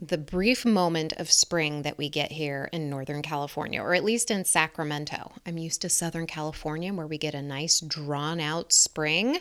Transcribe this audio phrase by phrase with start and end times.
[0.00, 4.30] the brief moment of spring that we get here in Northern California, or at least
[4.30, 5.32] in Sacramento.
[5.46, 9.38] I'm used to Southern California where we get a nice drawn out spring.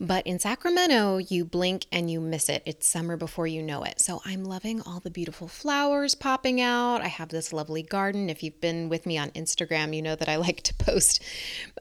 [0.00, 2.62] But in Sacramento, you blink and you miss it.
[2.66, 4.00] It's summer before you know it.
[4.00, 7.00] So I'm loving all the beautiful flowers popping out.
[7.00, 8.28] I have this lovely garden.
[8.28, 11.22] If you've been with me on Instagram, you know that I like to post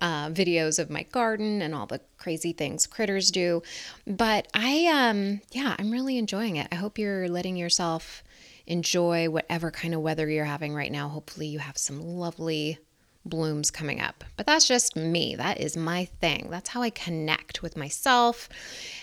[0.01, 3.63] uh, videos of my garden and all the crazy things critters do.
[4.05, 6.67] But I, um, yeah, I'm really enjoying it.
[6.71, 8.23] I hope you're letting yourself
[8.67, 11.09] enjoy whatever kind of weather you're having right now.
[11.09, 12.77] Hopefully, you have some lovely
[13.25, 14.23] blooms coming up.
[14.37, 15.35] But that's just me.
[15.35, 16.47] That is my thing.
[16.49, 18.49] That's how I connect with myself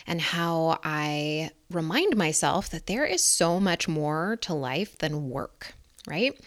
[0.07, 5.75] and how I remind myself that there is so much more to life than work,
[6.07, 6.39] right?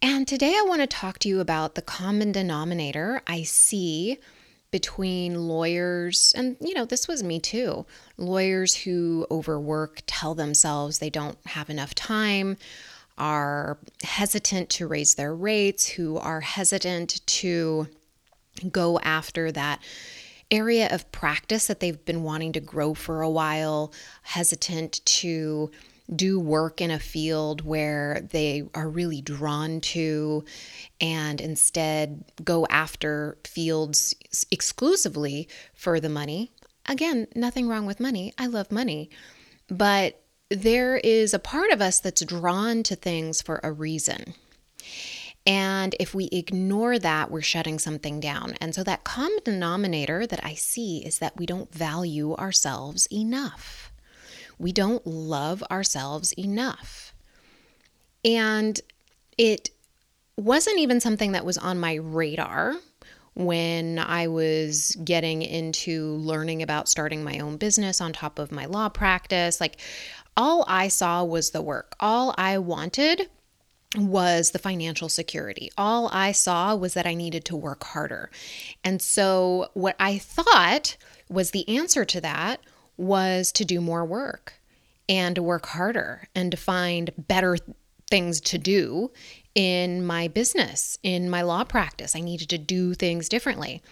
[0.00, 4.18] And today I want to talk to you about the common denominator I see
[4.72, 7.84] between lawyers, and you know, this was me too.
[8.16, 12.56] Lawyers who overwork, tell themselves they don't have enough time,
[13.18, 17.88] are hesitant to raise their rates, who are hesitant to
[18.70, 19.80] go after that
[20.50, 25.70] area of practice that they've been wanting to grow for a while, hesitant to
[26.14, 30.44] do work in a field where they are really drawn to
[31.00, 34.14] and instead go after fields
[34.50, 36.52] exclusively for the money.
[36.86, 38.34] Again, nothing wrong with money.
[38.36, 39.08] I love money.
[39.68, 40.21] But
[40.54, 44.34] there is a part of us that's drawn to things for a reason.
[45.44, 48.54] And if we ignore that, we're shutting something down.
[48.60, 53.92] And so that common denominator that I see is that we don't value ourselves enough.
[54.58, 57.12] We don't love ourselves enough.
[58.24, 58.80] And
[59.36, 59.70] it
[60.36, 62.76] wasn't even something that was on my radar
[63.34, 68.66] when I was getting into learning about starting my own business on top of my
[68.66, 69.60] law practice.
[69.60, 69.80] Like,
[70.36, 71.94] all I saw was the work.
[72.00, 73.28] All I wanted
[73.96, 75.70] was the financial security.
[75.76, 78.30] All I saw was that I needed to work harder.
[78.82, 80.96] And so, what I thought
[81.28, 82.60] was the answer to that
[82.96, 84.54] was to do more work
[85.08, 87.56] and work harder and to find better
[88.10, 89.10] things to do
[89.54, 92.16] in my business, in my law practice.
[92.16, 93.82] I needed to do things differently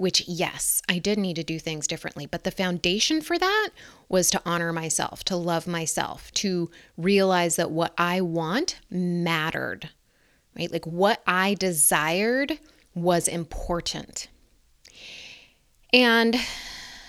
[0.00, 2.26] which, yes, I did need to do things differently.
[2.26, 3.70] But the foundation for that
[4.08, 9.90] was to honor myself, to love myself, to realize that what I want mattered,
[10.56, 10.72] right?
[10.72, 12.58] Like what I desired
[12.94, 14.28] was important.
[15.92, 16.36] And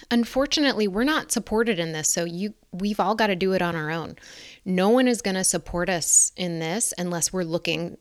[0.09, 2.09] unfortunately, we're not supported in this.
[2.09, 4.15] So you we've all got to do it on our own.
[4.63, 7.97] No one is going to support us in this unless we're looking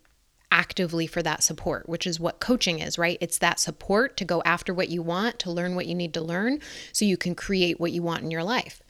[0.50, 3.18] actively for that support, which is what coaching is, right?
[3.20, 6.20] It's that support to go after what you want, to learn what you need to
[6.20, 6.60] learn
[6.92, 8.82] so you can create what you want in your life.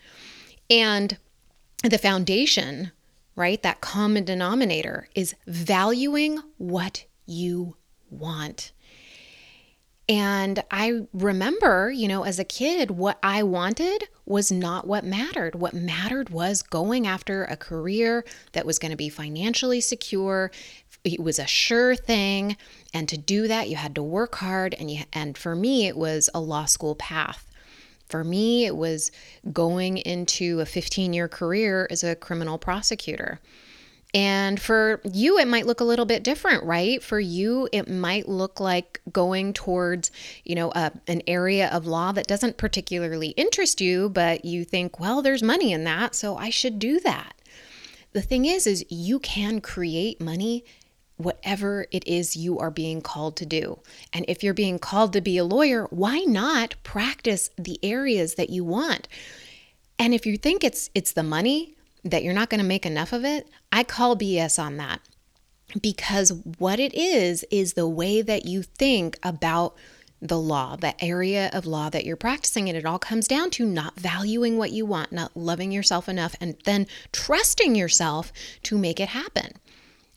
[0.69, 1.19] And
[1.83, 2.93] the foundation,
[3.37, 7.77] right, that common denominator is valuing what you
[8.11, 8.73] want.
[10.11, 15.55] And I remember, you know, as a kid, what I wanted was not what mattered.
[15.55, 20.51] What mattered was going after a career that was going to be financially secure,
[21.05, 22.57] it was a sure thing
[22.93, 25.97] and to do that you had to work hard and you and for me it
[25.97, 27.51] was a law school path
[28.09, 29.11] for me it was
[29.53, 33.41] going into a 15 year career as a criminal prosecutor
[34.13, 37.03] and for you, it might look a little bit different, right?
[37.03, 40.11] For you, it might look like going towards,
[40.45, 44.99] you know, a, an area of law that doesn't particularly interest you, but you think,
[44.99, 47.35] well, there's money in that, so I should do that.
[48.13, 50.65] The thing is, is you can create money
[51.21, 53.79] whatever it is you are being called to do.
[54.13, 58.51] And if you're being called to be a lawyer, why not practice the areas that
[58.51, 59.09] you want?
[59.99, 61.75] And if you think it's it's the money
[62.05, 65.01] that you're not going to make enough of it, I call BS on that.
[65.81, 69.77] Because what it is is the way that you think about
[70.21, 72.69] the law, the area of law that you're practicing.
[72.69, 76.35] And it all comes down to not valuing what you want, not loving yourself enough,
[76.41, 78.33] and then trusting yourself
[78.65, 79.53] to make it happen.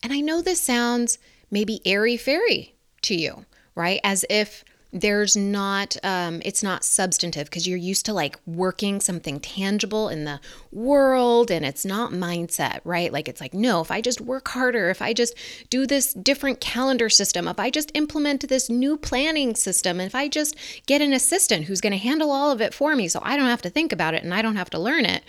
[0.04, 1.18] And I know this sounds
[1.50, 4.02] maybe airy fairy to you, right?
[4.04, 9.40] As if there's not um, it's not substantive because you're used to like working something
[9.40, 10.40] tangible in the
[10.72, 14.92] world and it's not mindset right like it's like no if i just work harder
[14.92, 15.36] if i just
[15.72, 20.28] do this different calendar system if i just implement this new planning system if i
[20.28, 23.36] just get an assistant who's going to handle all of it for me so i
[23.36, 25.24] don't have to think about it and i don't have to learn it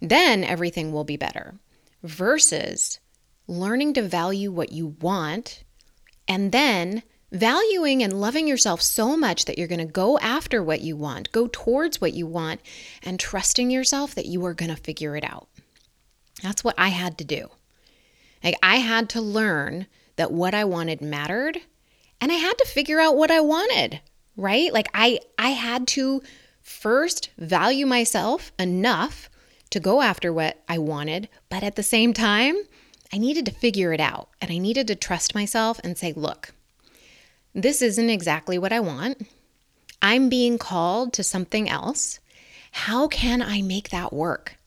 [0.00, 1.54] then everything will be better
[2.02, 2.98] versus
[3.46, 5.62] learning to value what you want
[6.28, 7.02] and then
[7.32, 11.32] valuing and loving yourself so much that you're going to go after what you want,
[11.32, 12.60] go towards what you want,
[13.02, 15.48] and trusting yourself that you are going to figure it out.
[16.42, 17.48] That's what I had to do.
[18.44, 21.58] Like, I had to learn that what I wanted mattered,
[22.20, 24.00] and I had to figure out what I wanted,
[24.36, 24.72] right?
[24.72, 26.22] Like, I, I had to
[26.62, 29.28] first value myself enough
[29.70, 32.56] to go after what I wanted, but at the same time,
[33.12, 36.52] I needed to figure it out and I needed to trust myself and say, look,
[37.54, 39.26] this isn't exactly what I want.
[40.02, 42.20] I'm being called to something else.
[42.72, 44.58] How can I make that work?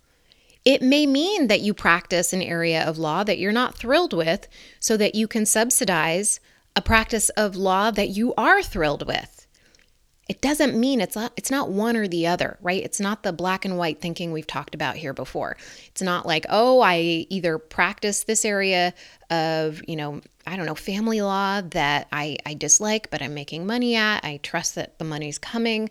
[0.66, 4.48] It may mean that you practice an area of law that you're not thrilled with
[4.80, 6.40] so that you can subsidize
[6.76, 9.39] a practice of law that you are thrilled with
[10.30, 13.34] it doesn't mean it's not it's not one or the other right it's not the
[13.34, 17.58] black and white thinking we've talked about here before it's not like oh i either
[17.58, 18.94] practice this area
[19.30, 23.66] of you know i don't know family law that i i dislike but i'm making
[23.66, 25.90] money at i trust that the money's coming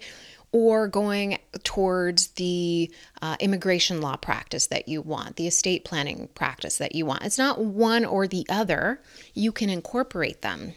[0.50, 2.90] or going towards the
[3.20, 7.22] uh, immigration law practice that you want, the estate planning practice that you want.
[7.22, 9.02] It's not one or the other.
[9.34, 10.72] You can incorporate them.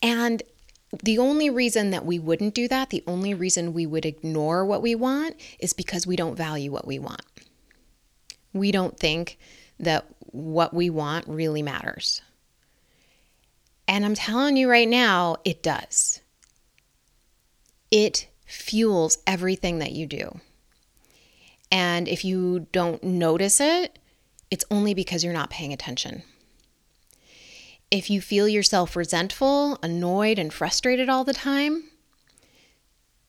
[0.00, 0.42] And
[1.02, 4.82] the only reason that we wouldn't do that, the only reason we would ignore what
[4.82, 7.22] we want is because we don't value what we want.
[8.52, 9.38] We don't think
[9.78, 12.22] that what we want really matters.
[13.88, 16.20] And I'm telling you right now, it does.
[17.90, 20.40] It fuels everything that you do.
[21.70, 23.98] And if you don't notice it,
[24.50, 26.22] it's only because you're not paying attention.
[27.90, 31.84] If you feel yourself resentful, annoyed, and frustrated all the time,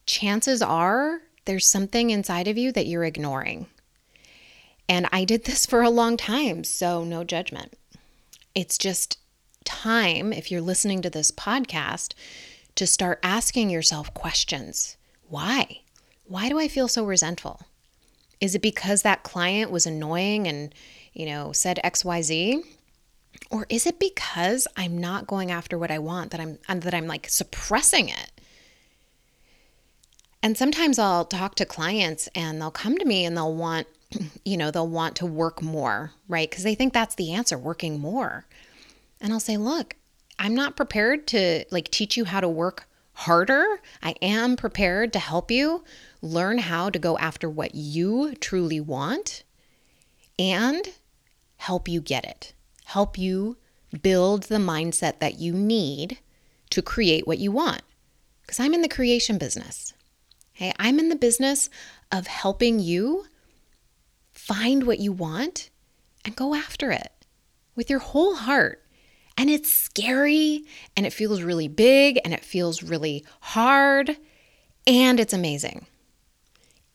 [0.07, 3.67] chances are there's something inside of you that you're ignoring.
[4.89, 7.77] And I did this for a long time, so no judgment.
[8.55, 9.19] It's just
[9.63, 12.13] time, if you're listening to this podcast,
[12.75, 14.97] to start asking yourself questions.
[15.29, 15.81] Why?
[16.25, 17.61] Why do I feel so resentful?
[18.41, 20.73] Is it because that client was annoying and,
[21.13, 22.63] you know, said XYZ?
[23.49, 27.07] Or is it because I'm not going after what I want that I'm that I'm
[27.07, 28.31] like suppressing it?
[30.43, 33.87] And sometimes I'll talk to clients and they'll come to me and they'll want,
[34.45, 36.49] you know, they'll want to work more, right?
[36.49, 38.45] Because they think that's the answer, working more.
[39.19, 39.95] And I'll say, look,
[40.39, 43.65] I'm not prepared to like teach you how to work harder.
[44.03, 45.83] I am prepared to help you
[46.21, 49.43] learn how to go after what you truly want
[50.37, 50.87] and
[51.57, 52.53] help you get it
[52.87, 53.57] help you
[54.01, 56.17] build the mindset that you need
[56.69, 57.81] to create what you want.
[58.41, 59.93] Because I'm in the creation business.
[60.53, 61.69] Hey, I'm in the business
[62.13, 63.25] of helping you
[64.31, 65.69] find what you want
[66.23, 67.11] and go after it
[67.75, 68.81] with your whole heart.
[69.37, 70.63] And it's scary
[70.95, 74.15] and it feels really big and it feels really hard
[74.87, 75.87] and it's amazing.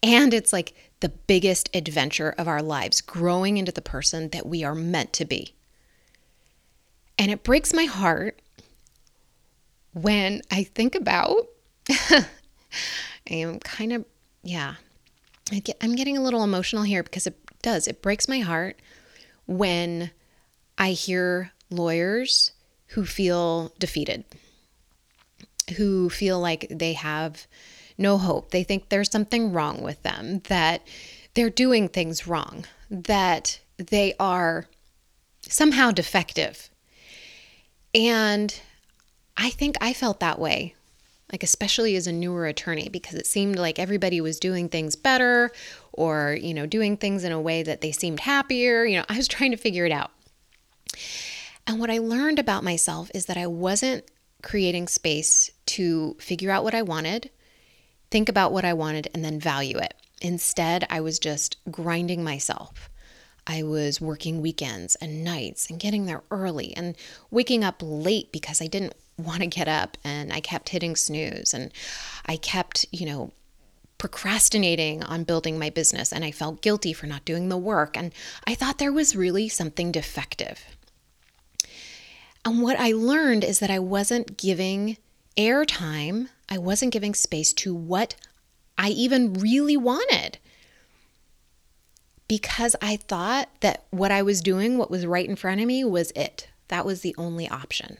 [0.02, 4.64] And it's like the biggest adventure of our lives, growing into the person that we
[4.64, 5.54] are meant to be.
[7.22, 8.42] And it breaks my heart
[9.92, 11.36] when I think about,
[11.88, 12.26] I
[13.30, 14.04] am kind of,
[14.42, 14.74] yeah,
[15.52, 17.86] I get, I'm getting a little emotional here because it does.
[17.86, 18.82] It breaks my heart
[19.46, 20.10] when
[20.76, 22.50] I hear lawyers
[22.88, 24.24] who feel defeated,
[25.76, 27.46] who feel like they have
[27.96, 28.50] no hope.
[28.50, 30.84] They think there's something wrong with them, that
[31.34, 34.66] they're doing things wrong, that they are
[35.42, 36.68] somehow defective
[37.94, 38.58] and
[39.36, 40.74] I think I felt that way,
[41.30, 45.50] like especially as a newer attorney, because it seemed like everybody was doing things better
[45.92, 48.84] or, you know, doing things in a way that they seemed happier.
[48.84, 50.10] You know, I was trying to figure it out.
[51.66, 54.04] And what I learned about myself is that I wasn't
[54.42, 57.30] creating space to figure out what I wanted,
[58.10, 59.94] think about what I wanted, and then value it.
[60.20, 62.90] Instead, I was just grinding myself.
[63.46, 66.96] I was working weekends and nights and getting there early and
[67.30, 71.52] waking up late because I didn't want to get up and I kept hitting snooze
[71.52, 71.72] and
[72.26, 73.32] I kept, you know,
[73.98, 78.12] procrastinating on building my business and I felt guilty for not doing the work and
[78.46, 80.64] I thought there was really something defective.
[82.44, 84.96] And what I learned is that I wasn't giving
[85.36, 86.28] airtime.
[86.48, 88.16] I wasn't giving space to what
[88.76, 90.38] I even really wanted
[92.32, 95.84] because I thought that what I was doing, what was right in front of me,
[95.84, 96.48] was it.
[96.68, 97.98] That was the only option.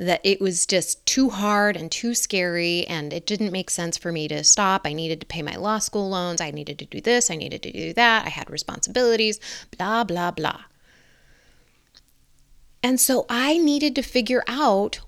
[0.00, 4.10] That it was just too hard and too scary, and it didn't make sense for
[4.10, 4.84] me to stop.
[4.84, 6.40] I needed to pay my law school loans.
[6.40, 7.30] I needed to do this.
[7.30, 8.26] I needed to do that.
[8.26, 9.38] I had responsibilities,
[9.78, 10.62] blah, blah, blah.
[12.82, 14.98] And so I needed to figure out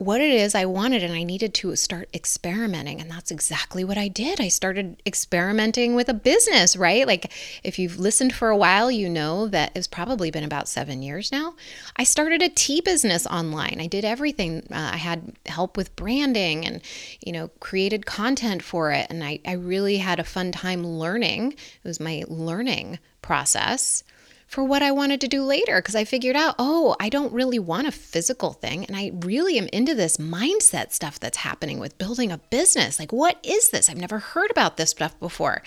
[0.00, 3.02] what it is I wanted and I needed to start experimenting.
[3.02, 4.40] And that's exactly what I did.
[4.40, 7.06] I started experimenting with a business, right?
[7.06, 7.30] Like,
[7.62, 11.30] if you've listened for a while, you know that it's probably been about seven years
[11.30, 11.54] now.
[11.96, 13.76] I started a tea business online.
[13.78, 14.66] I did everything.
[14.72, 16.80] Uh, I had help with branding and,
[17.22, 19.06] you know, created content for it.
[19.10, 21.52] And I, I really had a fun time learning.
[21.52, 24.02] It was my learning process
[24.50, 27.60] for what I wanted to do later because I figured out, oh, I don't really
[27.60, 28.84] want a physical thing.
[28.84, 32.98] And I really am into this mindset stuff that's happening with building a business.
[32.98, 33.88] Like, what is this?
[33.88, 35.62] I've never heard about this stuff before.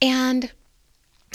[0.00, 0.52] And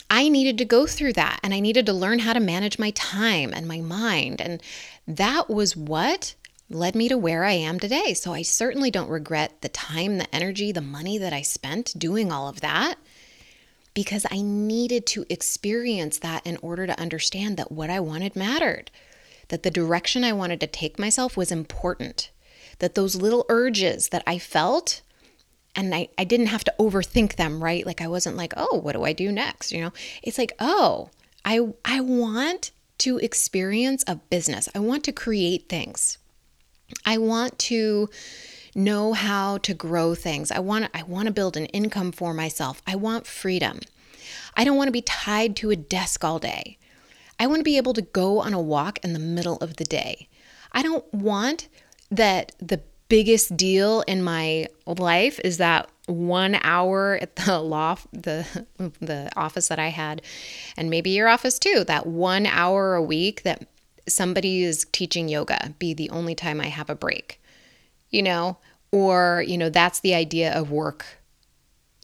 [0.09, 2.91] I needed to go through that and I needed to learn how to manage my
[2.91, 4.39] time and my mind.
[4.39, 4.63] And
[5.09, 6.35] that was what
[6.69, 8.13] led me to where I am today.
[8.13, 12.31] So I certainly don't regret the time, the energy, the money that I spent doing
[12.31, 12.95] all of that
[13.99, 18.91] because I needed to experience that in order to understand that what I wanted mattered,
[19.49, 22.31] that the direction I wanted to take myself was important,
[22.77, 25.01] that those little urges that I felt,
[25.75, 27.85] and I, I didn't have to overthink them, right?
[27.85, 29.73] Like I wasn't like, oh, what do I do next?
[29.73, 31.09] You know, it's like, oh,
[31.43, 34.69] I I want to experience a business.
[34.73, 36.19] I want to create things.
[37.05, 38.09] I want to
[38.79, 40.51] know how to grow things.
[40.51, 42.81] I want I want to build an income for myself.
[42.87, 43.79] I want freedom.
[44.55, 46.77] I don't want to be tied to a desk all day.
[47.39, 49.85] I want to be able to go on a walk in the middle of the
[49.85, 50.27] day.
[50.71, 51.67] I don't want
[52.11, 58.65] that the biggest deal in my life is that one hour at the law the
[58.99, 60.21] the office that I had
[60.77, 63.67] and maybe your office too that one hour a week that
[64.07, 67.39] somebody is teaching yoga be the only time I have a break
[68.09, 68.57] you know,
[68.91, 71.05] or, you know, that's the idea of work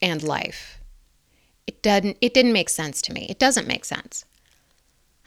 [0.02, 0.80] and life.
[1.68, 3.26] It doesn't it didn't make sense to me.
[3.30, 4.26] It doesn't make sense.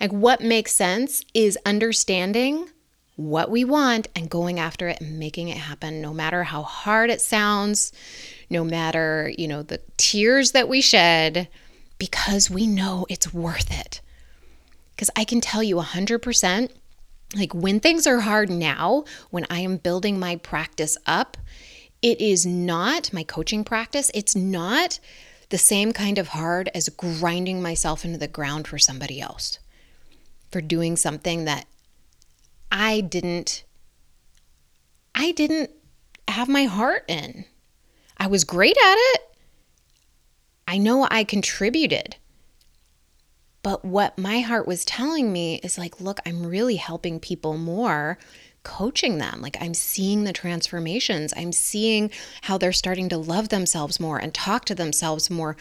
[0.00, 2.68] Like what makes sense is understanding
[3.16, 7.10] what we want and going after it and making it happen no matter how hard
[7.10, 7.92] it sounds,
[8.48, 11.48] no matter, you know, the tears that we shed
[11.98, 14.00] because we know it's worth it.
[14.96, 16.70] Cuz I can tell you 100%
[17.34, 21.36] like when things are hard now, when I am building my practice up,
[22.00, 24.98] it is not my coaching practice, it's not
[25.50, 29.58] the same kind of hard as grinding myself into the ground for somebody else,
[30.50, 31.66] for doing something that
[32.70, 33.64] I didn't
[35.14, 35.70] I didn't
[36.28, 37.44] have my heart in.
[38.18, 39.20] I was great at it.
[40.68, 42.16] I know I contributed.
[43.62, 48.18] But what my heart was telling me is like, look, I'm really helping people more
[48.62, 49.40] coaching them.
[49.40, 51.32] Like I'm seeing the transformations.
[51.36, 52.10] I'm seeing
[52.42, 55.56] how they're starting to love themselves more and talk to themselves more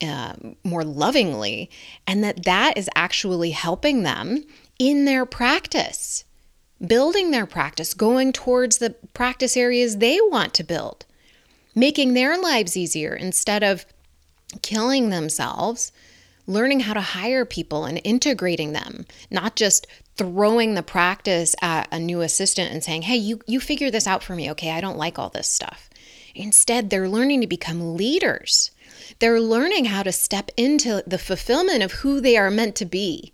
[0.00, 1.68] uh, more lovingly
[2.06, 4.44] and that that is actually helping them
[4.78, 6.24] in their practice
[6.86, 11.04] building their practice going towards the practice areas they want to build
[11.74, 13.84] making their lives easier instead of
[14.62, 15.90] killing themselves
[16.48, 19.86] learning how to hire people and integrating them, not just
[20.16, 24.24] throwing the practice at a new assistant and saying, "Hey, you you figure this out
[24.24, 24.72] for me, okay?
[24.72, 25.88] I don't like all this stuff."
[26.34, 28.70] Instead, they're learning to become leaders.
[29.18, 33.32] They're learning how to step into the fulfillment of who they are meant to be.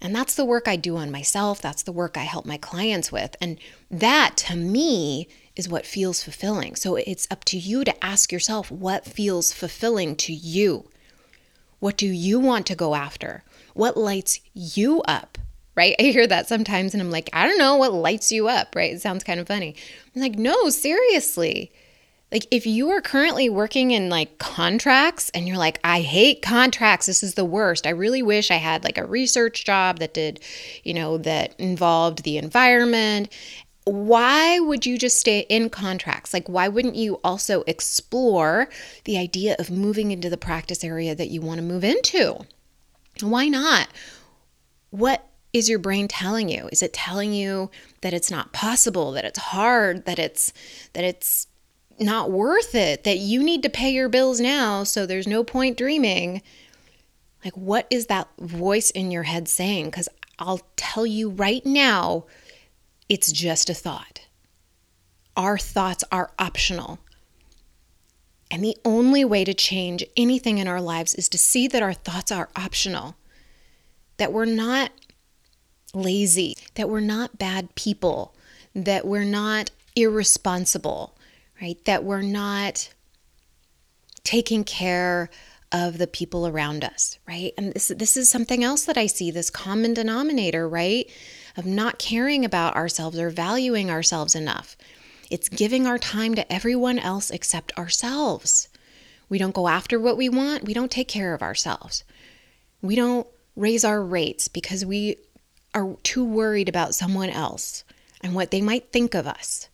[0.00, 1.60] And that's the work I do on myself.
[1.60, 3.36] That's the work I help my clients with.
[3.40, 3.58] And
[3.90, 6.74] that to me is what feels fulfilling.
[6.74, 10.88] So it's up to you to ask yourself what feels fulfilling to you.
[11.80, 13.42] What do you want to go after?
[13.74, 15.38] What lights you up?
[15.74, 15.96] Right?
[15.98, 18.92] I hear that sometimes and I'm like, I don't know what lights you up, right?
[18.92, 19.74] It sounds kind of funny.
[20.14, 21.72] I'm like, no, seriously.
[22.30, 27.06] Like if you are currently working in like contracts and you're like, I hate contracts,
[27.06, 27.86] this is the worst.
[27.86, 30.40] I really wish I had like a research job that did,
[30.84, 33.32] you know, that involved the environment
[33.84, 36.34] why would you just stay in contracts?
[36.34, 38.68] Like, why wouldn't you also explore
[39.04, 42.44] the idea of moving into the practice area that you want to move into?
[43.20, 43.88] Why not?
[44.90, 46.68] What is your brain telling you?
[46.70, 47.70] Is it telling you
[48.02, 50.52] that it's not possible, that it's hard, that it's
[50.92, 51.46] that it's
[51.98, 55.76] not worth it, that you need to pay your bills now, so there's no point
[55.76, 56.42] dreaming?
[57.44, 59.90] Like what is that voice in your head saying?
[59.90, 60.08] Cuz
[60.38, 62.24] I'll tell you right now,
[63.10, 64.20] it's just a thought.
[65.36, 66.98] our thoughts are optional.
[68.50, 71.94] And the only way to change anything in our lives is to see that our
[71.94, 73.16] thoughts are optional,
[74.18, 74.90] that we're not
[75.94, 78.34] lazy, that we're not bad people,
[78.74, 81.16] that we're not irresponsible,
[81.62, 81.82] right?
[81.84, 82.92] That we're not
[84.24, 85.30] taking care
[85.72, 87.52] of the people around us, right?
[87.56, 91.08] And this this is something else that I see this common denominator, right?
[91.56, 94.76] Of not caring about ourselves or valuing ourselves enough.
[95.30, 98.68] It's giving our time to everyone else except ourselves.
[99.28, 102.04] We don't go after what we want, we don't take care of ourselves.
[102.82, 105.16] We don't raise our rates because we
[105.74, 107.84] are too worried about someone else
[108.20, 109.68] and what they might think of us.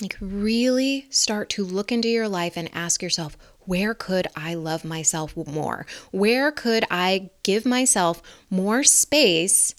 [0.00, 4.84] Like, really start to look into your life and ask yourself, where could I love
[4.84, 5.86] myself more?
[6.10, 9.74] Where could I give myself more space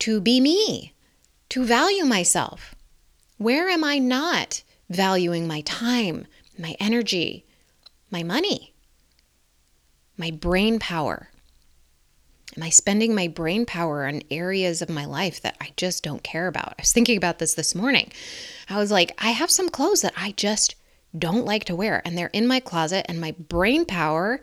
[0.00, 0.92] to be me,
[1.50, 2.74] to value myself?
[3.38, 6.26] Where am I not valuing my time,
[6.58, 7.46] my energy,
[8.10, 8.74] my money,
[10.16, 11.30] my brain power?
[12.56, 16.24] Am I spending my brain power on areas of my life that I just don't
[16.24, 16.74] care about?
[16.78, 18.10] I was thinking about this this morning.
[18.68, 20.74] I was like, I have some clothes that I just
[21.16, 24.40] don't like to wear, and they're in my closet, and my brain power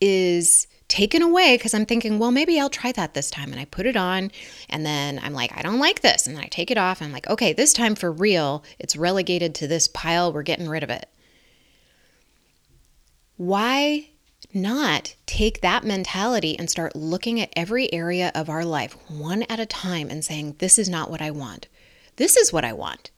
[0.00, 3.50] is taken away because I'm thinking, well, maybe I'll try that this time.
[3.50, 4.30] And I put it on,
[4.68, 6.26] and then I'm like, I don't like this.
[6.26, 8.94] And then I take it off, and I'm like, okay, this time for real, it's
[8.94, 10.30] relegated to this pile.
[10.32, 11.08] We're getting rid of it.
[13.38, 14.10] Why
[14.52, 19.58] not take that mentality and start looking at every area of our life one at
[19.58, 21.68] a time and saying, This is not what I want.
[22.16, 23.10] This is what I want.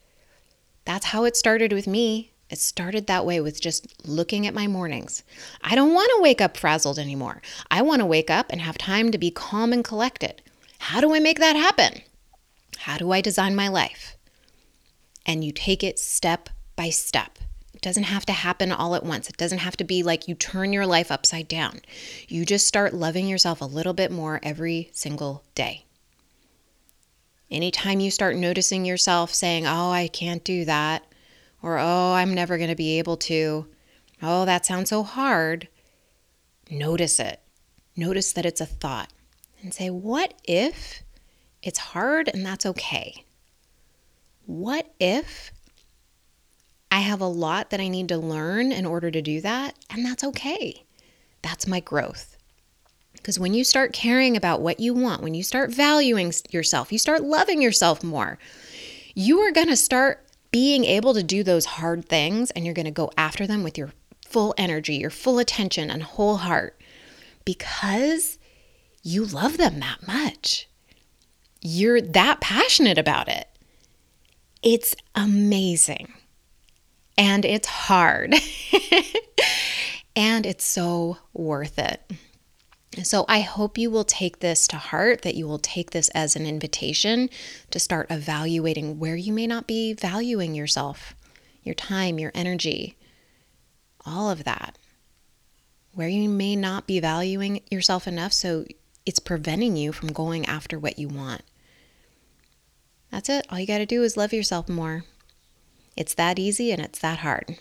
[0.85, 2.34] That's how it started with me.
[2.51, 5.23] It started that way with just looking at my mornings.
[5.63, 7.43] I don't want to wake up frazzled anymore.
[7.71, 10.43] I want to wake up and have time to be calm and collected.
[10.79, 12.03] How do I make that happen?
[12.79, 14.17] How do I design my life?
[15.25, 17.39] And you take it step by step
[17.73, 19.29] It doesn't have to happen all at once.
[19.29, 21.81] It doesn't have to be like you turn your life upside down.
[22.29, 25.85] You just start loving yourself a little bit more every single day.
[27.51, 31.05] Anytime you start noticing yourself saying, Oh, I can't do that,
[31.65, 33.67] or Oh, I'm never going to be able to,
[34.23, 35.69] Oh, that sounds so hard,
[36.71, 37.41] notice it.
[37.97, 39.11] Notice that it's a thought
[39.63, 41.03] and say, What if
[41.63, 43.25] it's hard and that's okay?
[44.45, 45.51] What if
[46.93, 50.05] I have a lot that I need to learn in order to do that, and
[50.05, 50.85] that's okay.
[51.43, 52.37] That's my growth.
[53.15, 56.99] Because when you start caring about what you want, when you start valuing yourself, you
[56.99, 58.39] start loving yourself more,
[59.15, 60.24] you are going to start
[60.55, 63.77] being able to do those hard things and you're going to go after them with
[63.77, 63.91] your
[64.25, 66.81] full energy, your full attention, and whole heart
[67.45, 68.39] because
[69.03, 70.69] you love them that much.
[71.61, 73.49] You're that passionate about it.
[74.63, 76.15] It's amazing
[77.19, 78.37] and it's hard.
[80.15, 82.13] and it's so worth it.
[83.03, 86.37] So, I hope you will take this to heart, that you will take this as
[86.37, 87.29] an invitation
[87.71, 91.15] to start evaluating where you may not be valuing yourself,
[91.63, 92.97] your time, your energy,
[94.07, 94.79] all of that.
[95.93, 98.65] Where you may not be valuing yourself enough, so
[99.07, 101.43] it's preventing you from going after what you want.
[103.11, 103.47] That's it.
[103.49, 105.05] All you got to do is love yourself more.
[105.97, 107.59] It's that easy and it's that hard.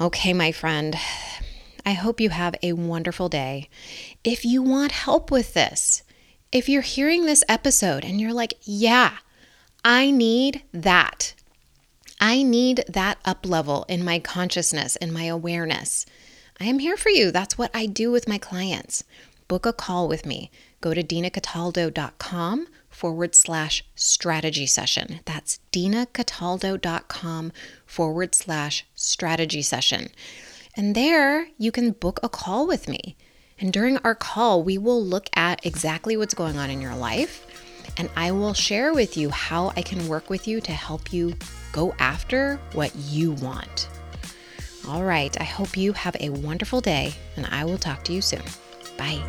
[0.00, 0.96] Okay, my friend,
[1.84, 3.68] I hope you have a wonderful day.
[4.24, 6.02] If you want help with this,
[6.52, 9.18] if you're hearing this episode and you're like, yeah,
[9.84, 11.34] I need that.
[12.20, 16.04] I need that up level in my consciousness in my awareness.
[16.60, 17.30] I am here for you.
[17.30, 19.04] That's what I do with my clients.
[19.48, 20.50] Book a call with me.
[20.80, 25.20] Go to dinacataldo.com forward slash strategy session.
[25.24, 27.52] That's dinacataldo.com
[27.86, 30.10] forward slash strategy session.
[30.76, 33.16] And there you can book a call with me.
[33.58, 37.46] And during our call, we will look at exactly what's going on in your life.
[37.96, 41.34] And I will share with you how I can work with you to help you
[41.72, 43.88] go after what you want.
[44.88, 48.22] All right, I hope you have a wonderful day, and I will talk to you
[48.22, 48.42] soon.
[48.96, 49.22] Bye.